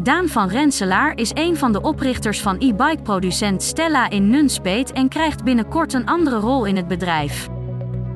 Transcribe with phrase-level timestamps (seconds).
[0.00, 5.44] Daan van Renselaar is een van de oprichters van e-bike-producent Stella in Nunspeet en krijgt
[5.44, 7.48] binnenkort een andere rol in het bedrijf.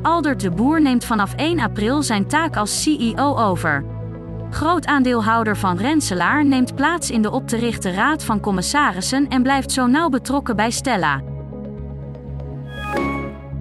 [0.03, 3.85] Aldert de Boer neemt vanaf 1 april zijn taak als CEO over.
[4.51, 9.43] Groot aandeelhouder van Renselaar neemt plaats in de op te richten raad van commissarissen en
[9.43, 11.32] blijft zo nauw betrokken bij Stella.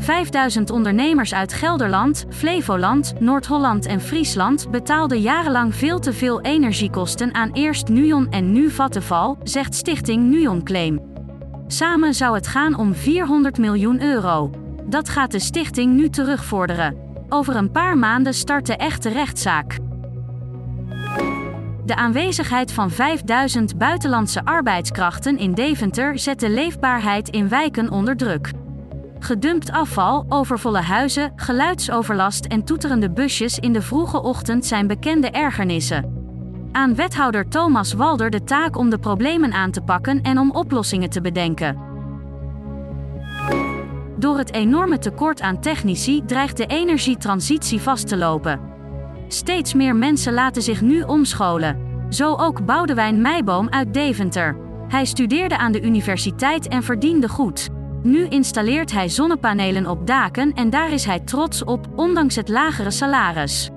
[0.02, 7.52] 5000 ondernemers uit Gelderland, Flevoland, Noord-Holland en Friesland betaalden jarenlang veel te veel energiekosten aan
[7.52, 11.02] eerst Nuon en nu Vattenval, zegt stichting Nuon Claim.
[11.68, 14.50] Samen zou het gaan om 400 miljoen euro.
[14.86, 16.98] Dat gaat de stichting nu terugvorderen.
[17.30, 19.77] Over een paar maanden start de echte rechtszaak.
[21.86, 28.52] De aanwezigheid van 5000 buitenlandse arbeidskrachten in Deventer zet de leefbaarheid in wijken onder druk.
[29.24, 36.20] Gedumpt afval, overvolle huizen, geluidsoverlast en toeterende busjes in de vroege ochtend zijn bekende ergernissen.
[36.72, 41.10] Aan wethouder Thomas Walder de taak om de problemen aan te pakken en om oplossingen
[41.10, 41.77] te bedenken.
[44.18, 48.60] Door het enorme tekort aan technici dreigt de energietransitie vast te lopen.
[49.27, 52.05] Steeds meer mensen laten zich nu omscholen.
[52.10, 54.58] Zo ook Boudewijn Meijboom uit Deventer.
[54.88, 57.70] Hij studeerde aan de universiteit en verdiende goed.
[58.04, 62.91] Nu installeert hij zonnepanelen op daken en daar is hij trots op, ondanks het lagere
[62.91, 63.70] salaris.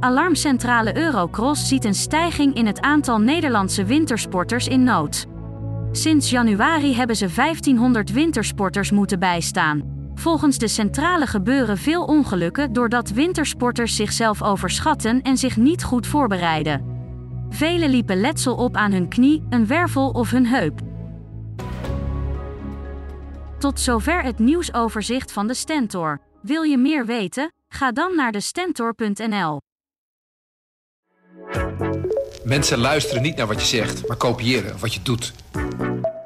[0.00, 5.26] Alarmcentrale Eurocross ziet een stijging in het aantal Nederlandse wintersporters in nood.
[5.92, 9.82] Sinds januari hebben ze 1500 wintersporters moeten bijstaan.
[10.14, 16.84] Volgens de centrale gebeuren veel ongelukken doordat wintersporters zichzelf overschatten en zich niet goed voorbereiden.
[17.48, 20.91] Velen liepen letsel op aan hun knie, een wervel of hun heup.
[23.62, 26.20] Tot zover het nieuwsoverzicht van de Stentor.
[26.40, 27.52] Wil je meer weten?
[27.68, 29.60] Ga dan naar de Stentor.nl.
[32.44, 35.32] Mensen luisteren niet naar wat je zegt, maar kopiëren wat je doet.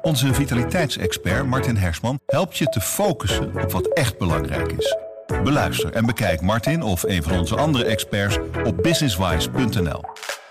[0.01, 4.97] Onze vitaliteitsexpert Martin Hersman helpt je te focussen op wat echt belangrijk is.
[5.43, 10.03] Beluister en bekijk Martin of een van onze andere experts op businesswise.nl.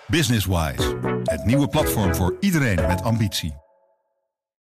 [0.06, 3.65] Businesswise, het nieuwe platform voor iedereen met ambitie.